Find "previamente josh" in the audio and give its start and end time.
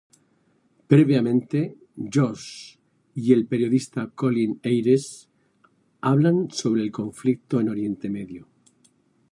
0.91-2.75